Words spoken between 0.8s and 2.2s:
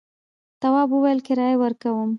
وویل کرايه ورکوم.